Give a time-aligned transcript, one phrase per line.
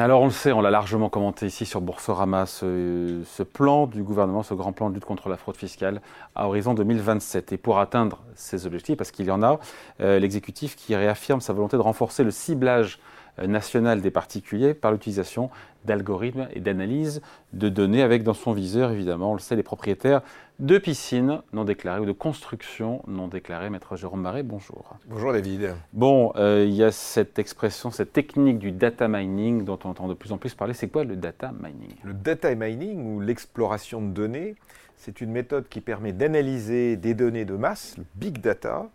[0.00, 4.42] Alors on le sait, on l'a largement commenté ici sur Boursorama, ce, plan du gouvernement,
[4.42, 6.00] ce grand plan de lutte contre la fraude fiscale
[6.36, 7.52] à horizon 2027.
[7.52, 9.58] Et pour atteindre ces objectifs, parce qu'il y en a,
[10.00, 13.00] euh, l'exécutif qui réaffirme sa volonté de renforcer le ciblage
[13.38, 15.50] euh, national des particuliers par l'utilisation
[15.84, 20.22] d'algorithmes et d'analyse de données avec dans son viseur, évidemment, on le sait, les propriétaires
[20.58, 23.70] de piscines non déclarées ou de constructions non déclarées.
[23.70, 24.96] Maître Jérôme Marais, bonjour.
[25.06, 25.74] Bonjour David.
[25.92, 30.08] Bon, euh, il y a cette expression, cette technique du data mining dont on entend
[30.08, 30.74] de plus en plus parler.
[30.74, 31.94] C'est quoi le data mining?
[32.02, 34.56] Le data mining ou l'exploration de données,
[34.96, 38.88] c'est une méthode qui permet d'analyser des données de masse, le big data,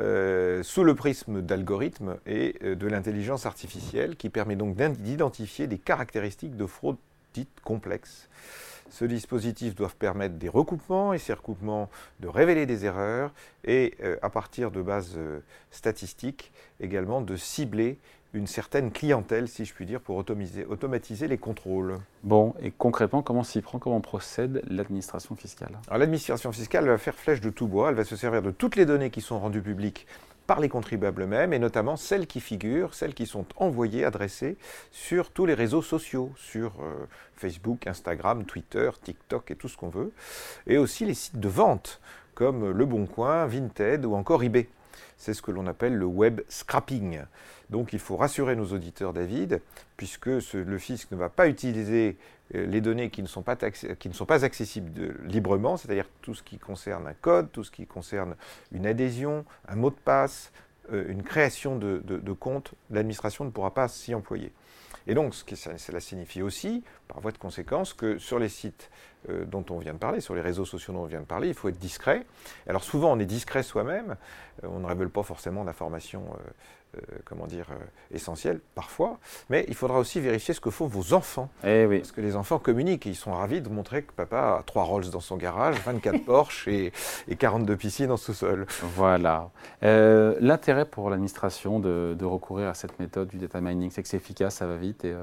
[0.00, 5.78] euh, sous le prisme d'algorithmes et euh, de l'intelligence artificielle, qui permet donc d'identifier des
[5.78, 6.96] caractéristiques de fraude
[7.32, 8.28] dites complexes.
[8.90, 11.90] Ce dispositif doit permettre des recoupements et ces recoupements
[12.20, 13.32] de révéler des erreurs
[13.64, 15.18] et euh, à partir de bases
[15.70, 17.98] statistiques également de cibler
[18.34, 21.96] une certaine clientèle, si je puis dire, pour automatiser, automatiser les contrôles.
[22.22, 25.78] Bon, et concrètement, comment s'y prend, comment procède l'administration fiscale?
[25.86, 28.76] Alors l'administration fiscale va faire flèche de tout bois, elle va se servir de toutes
[28.76, 30.06] les données qui sont rendues publiques
[30.46, 34.56] par les contribuables eux-mêmes, et notamment celles qui figurent, celles qui sont envoyées, adressées
[34.90, 39.88] sur tous les réseaux sociaux, sur euh, Facebook, Instagram, Twitter, TikTok et tout ce qu'on
[39.88, 40.12] veut,
[40.66, 42.00] et aussi les sites de vente
[42.34, 44.68] comme Le Bon Coin, Vinted ou encore eBay.
[45.16, 47.20] C'est ce que l'on appelle le web scrapping.
[47.70, 49.60] Donc il faut rassurer nos auditeurs, David,
[49.96, 52.16] puisque le fisc ne va pas utiliser
[52.54, 53.56] euh, les données qui ne sont pas,
[54.44, 58.36] accessibles librement, c'est-à-dire tout ce qui concerne un code, tout ce qui concerne
[58.72, 60.52] une adhésion, un mot de passe,
[60.92, 64.52] euh, une création de, de compte, l'administration ne pourra pas s'y employer.
[65.06, 66.82] Et donc, ce que cela signifie aussi,
[67.14, 68.90] par voie de conséquence, que sur les sites
[69.30, 71.46] euh, dont on vient de parler, sur les réseaux sociaux dont on vient de parler,
[71.46, 72.26] il faut être discret.
[72.68, 74.16] Alors souvent, on est discret soi-même,
[74.64, 76.24] euh, on ne révèle pas forcément d'informations
[76.96, 77.68] euh, comment dire,
[78.10, 81.48] essentielles, parfois, mais il faudra aussi vérifier ce que font vos enfants.
[81.64, 81.98] Eh oui.
[82.00, 84.82] Parce que les enfants communiquent et ils sont ravis de montrer que papa a trois
[84.82, 86.92] Rolls dans son garage, 24 Porsche et,
[87.28, 88.66] et, 42 piscines en sous-sol.
[88.82, 89.50] Voilà.
[89.82, 94.16] L'intérêt pour l'administration de, de, recourir à cette méthode du data mining, c'est que c'est
[94.16, 95.14] efficace, ça va vite et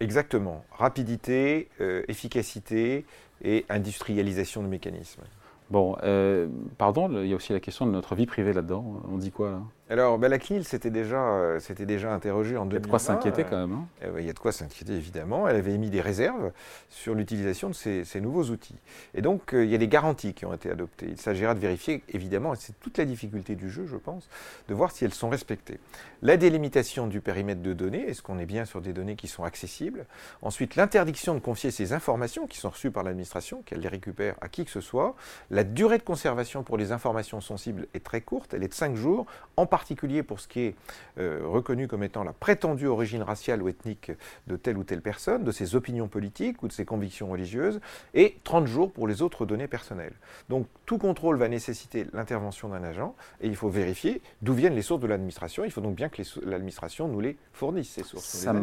[0.00, 0.64] Exactement.
[0.72, 3.04] Rapidité, euh, efficacité
[3.42, 5.22] et industrialisation de mécanismes.
[5.70, 9.02] Bon, euh, pardon, il y a aussi la question de notre vie privée là-dedans.
[9.08, 9.62] On dit quoi là?
[9.90, 12.70] Alors, la CNIL s'était déjà, euh, déjà interrogée en 2020.
[12.70, 13.72] Il y a de quoi s'inquiéter quand même.
[13.72, 14.12] Hein.
[14.18, 15.48] il y a de quoi s'inquiéter évidemment.
[15.48, 16.52] Elle avait émis des réserves
[16.88, 18.76] sur l'utilisation de ces, nouveaux outils.
[19.14, 21.06] Et donc, euh, il y a des garanties qui ont été adoptées.
[21.10, 24.28] Il s'agira de vérifier, évidemment, et c'est toute la difficulté du jeu, je pense,
[24.68, 25.80] de voir si elles sont respectées.
[26.22, 29.42] La délimitation du périmètre de données, est-ce qu'on est bien sur des données qui sont
[29.42, 30.06] accessibles?
[30.42, 34.48] Ensuite, l'interdiction de confier ces informations qui sont reçues par l'administration, qu'elle les récupère à
[34.48, 35.16] qui que ce soit.
[35.50, 38.94] La durée de conservation pour les informations sensibles est très courte, elle est de 5
[38.94, 39.26] jours,
[39.56, 40.74] en particulier pour ce qui est
[41.18, 44.12] euh, reconnu comme étant la prétendue origine raciale ou ethnique
[44.46, 47.80] de telle ou telle personne, de ses opinions politiques ou de ses convictions religieuses,
[48.12, 50.12] et 30 jours pour les autres données personnelles.
[50.50, 54.82] Donc tout contrôle va nécessiter l'intervention d'un agent, et il faut vérifier d'où viennent les
[54.82, 55.64] sources de l'administration.
[55.64, 58.26] Il faut donc bien que l'administration nous les fournisse, ces sources.
[58.26, 58.54] Ça,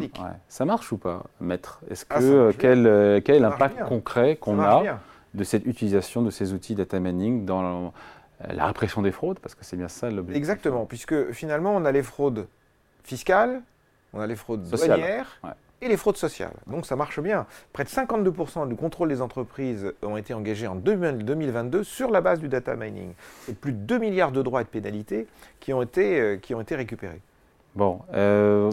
[0.48, 1.80] ça marche ou pas, maître?
[1.90, 5.00] Est-ce ah, que euh, quel, euh, quel est l'impact concret qu'on a
[5.34, 7.88] de cette utilisation de ces outils data mining dans euh,
[8.40, 10.36] la répression des fraudes, parce que c'est bien ça l'objectif.
[10.36, 12.46] Exactement, puisque finalement, on a les fraudes
[13.02, 13.62] fiscales,
[14.12, 15.40] on a les fraudes douanières
[15.80, 16.54] et les fraudes sociales.
[16.66, 17.46] Donc ça marche bien.
[17.72, 22.40] Près de 52% du contrôle des entreprises ont été engagés en 2022 sur la base
[22.40, 23.12] du data mining.
[23.48, 25.26] Et plus de 2 milliards de droits et de pénalités
[25.60, 27.20] qui ont été, euh, qui ont été récupérés.
[27.74, 28.72] Bon, euh,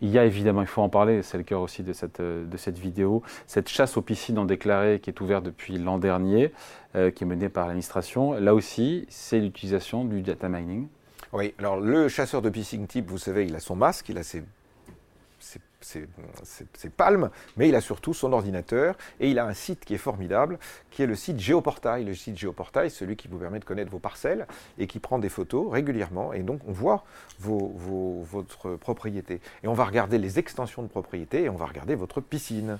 [0.00, 2.56] il y a évidemment, il faut en parler, c'est le cœur aussi de cette, de
[2.56, 6.52] cette vidéo, cette chasse aux piscines non déclarées qui est ouverte depuis l'an dernier,
[6.96, 8.32] euh, qui est menée par l'administration.
[8.32, 10.88] Là aussi, c'est l'utilisation du data mining.
[11.32, 14.22] Oui, alors le chasseur de piscine type, vous savez, il a son masque, il a
[14.22, 14.42] ses
[15.90, 19.98] ses, palmes, mais il a surtout son ordinateur et il a un site qui est
[19.98, 20.58] formidable,
[20.90, 22.04] qui est le site Géoportail.
[22.04, 24.46] Le site Géoportail, celui qui vous permet de connaître vos parcelles
[24.78, 27.04] et qui prend des photos régulièrement et donc on voit
[27.40, 29.40] votre propriété.
[29.62, 32.78] Et on va regarder les extensions de propriété et on va regarder votre piscine.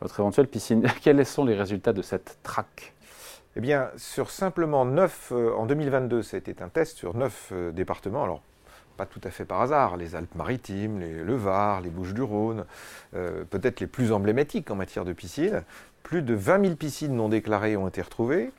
[0.00, 0.86] Votre éventuelle piscine.
[1.02, 2.94] Quels sont les résultats de cette traque?
[3.56, 8.22] Eh bien, sur simplement 9, euh, en 2022, c'était un test sur 9 euh, départements.
[8.22, 8.42] Alors,
[8.98, 12.64] pas tout à fait par hasard, les Alpes-Maritimes, le Var, les Bouches-du-Rhône,
[13.14, 15.62] euh, peut-être les plus emblématiques en matière de piscines.
[16.02, 18.50] Plus de 20 000 piscines non déclarées ont été retrouvées.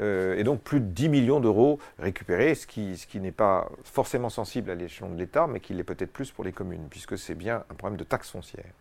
[0.00, 3.68] Euh, et donc plus de 10 millions d'euros récupérés, ce qui, ce qui n'est pas
[3.84, 7.18] forcément sensible à l'échelon de l'État, mais qui l'est peut-être plus pour les communes, puisque
[7.18, 8.72] c'est bien un problème de taxe foncière.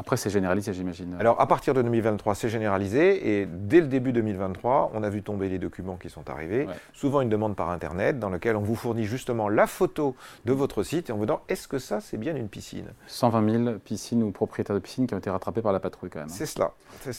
[0.00, 1.16] Après, c'est généralisé, j'imagine.
[1.18, 3.40] Alors, à partir de 2023, c'est généralisé.
[3.40, 6.68] Et dès le début 2023, on a vu tomber les documents qui sont arrivés.
[6.92, 10.14] Souvent, une demande par Internet dans laquelle on vous fournit justement la photo
[10.44, 12.86] de votre site et en vous disant est-ce que ça, c'est bien une piscine?
[13.08, 16.20] 120 000 piscines ou propriétaires de piscines qui ont été rattrapés par la patrouille, quand
[16.20, 16.28] même.
[16.28, 16.32] Hein.
[16.32, 16.72] C'est cela,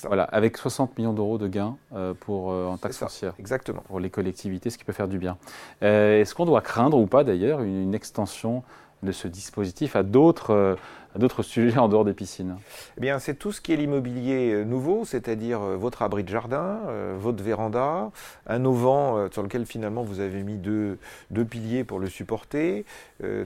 [0.06, 3.34] Voilà, avec 60 millions d'euros de gains euh, pour, euh, en taxes foncières.
[3.40, 3.84] Exactement.
[3.88, 5.38] Pour les collectivités, ce qui peut faire du bien.
[5.84, 8.64] Euh, est-ce qu'on doit craindre ou pas, d'ailleurs, une extension
[9.04, 10.76] de ce dispositif à d'autres euh,
[11.16, 12.56] d'autres sujets en dehors des piscines
[12.98, 16.30] Eh bien, c'est tout ce qui est l'immobilier euh, nouveau, c'est-à-dire euh, votre abri de
[16.30, 16.80] jardin,
[17.18, 18.12] votre véranda,
[18.46, 20.98] un auvent sur lequel finalement vous avez mis deux,
[21.32, 22.86] deux piliers pour le supporter.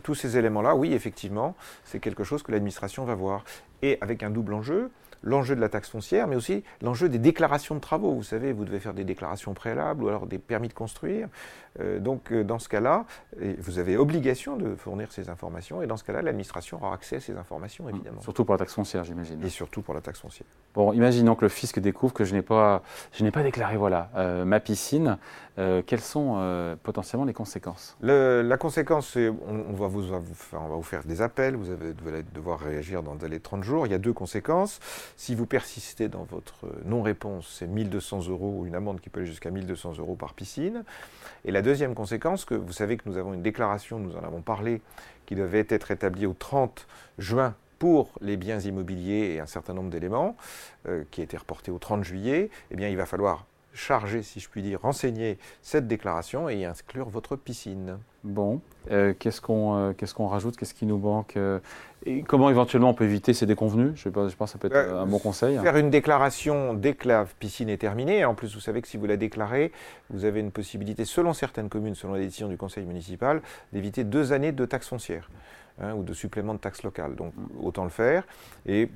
[0.03, 1.55] tous ces éléments-là, oui, effectivement,
[1.85, 3.43] c'est quelque chose que l'administration va voir.
[3.81, 4.91] Et avec un double enjeu,
[5.23, 8.13] l'enjeu de la taxe foncière, mais aussi l'enjeu des déclarations de travaux.
[8.13, 11.29] Vous savez, vous devez faire des déclarations préalables ou alors des permis de construire.
[11.79, 13.05] Euh, donc, euh, dans ce cas-là,
[13.59, 17.19] vous avez obligation de fournir ces informations, et dans ce cas-là, l'administration aura accès à
[17.19, 17.89] ces informations, mmh.
[17.89, 18.21] évidemment.
[18.21, 19.43] Surtout pour la taxe foncière, j'imagine.
[19.43, 20.47] Et surtout pour la taxe foncière.
[20.75, 24.09] Bon, imaginons que le fisc découvre que je n'ai pas, je n'ai pas déclaré, voilà,
[24.15, 25.17] euh, ma piscine.
[25.55, 27.95] quelles sont potentiellement les conséquences?
[28.01, 32.59] La conséquence, c'est on, va vous, on va vous faire des appels, vous allez devoir
[32.59, 33.85] réagir dans les 30 jours.
[33.85, 34.79] Il y a deux conséquences.
[35.15, 39.29] Si vous persistez dans votre non-réponse, c'est 1200 euros, ou une amende qui peut aller
[39.29, 40.83] jusqu'à 1200 euros par piscine.
[41.45, 44.41] Et la deuxième conséquence, que vous savez que nous avons une déclaration, nous en avons
[44.41, 44.81] parlé,
[45.25, 46.87] qui devait être établie au 30
[47.17, 50.37] juin pour les biens immobiliers et un certain nombre d'éléments,
[50.87, 54.39] euh, qui a été reporté au 30 juillet, eh bien il va falloir charger, si
[54.39, 57.97] je puis dire, renseigner cette déclaration et y inclure votre piscine.
[58.23, 58.61] Bon,
[58.91, 61.59] euh, qu'est-ce qu'on euh, qu'est-ce qu'on rajoute Qu'est-ce qui nous manque euh,
[62.05, 63.91] et Comment éventuellement on peut éviter ces déconvenus?
[63.95, 65.59] Je, pense que ça peut être un bon conseil.
[65.59, 68.23] Faire une déclaration dès que la piscine est terminée.
[68.23, 69.71] En plus, vous savez que si vous la déclarez,
[70.09, 73.41] vous avez une possibilité, selon certaines communes, selon les décisions du conseil municipal,
[73.73, 75.29] d'éviter deux années de taxes foncières.
[75.81, 77.15] Hein, ou de supplément de taxes locales.
[77.15, 78.27] Donc autant le faire.
[78.67, 78.89] Et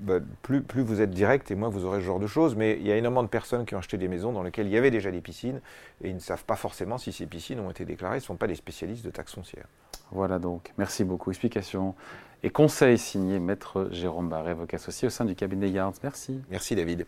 [0.00, 2.56] bah, plus, plus, vous êtes direct et moins vous aurez ce genre de choses.
[2.56, 4.72] Mais il y a énormément de personnes qui ont acheté des maisons dans lesquelles il
[4.72, 5.60] y avait déjà des piscines
[6.02, 8.16] et ils ne savent pas forcément si ces piscines ont été déclarées.
[8.16, 9.68] Ils ne sont pas des spécialistes de taxes foncières.
[10.12, 10.72] Voilà donc.
[10.78, 11.30] Merci beaucoup.
[11.30, 11.94] Explication
[12.42, 15.94] et conseil signé Maître Jérôme Barré, avocat associé au sein du cabinet Yards.
[16.02, 16.40] Merci.
[16.50, 17.06] Merci David.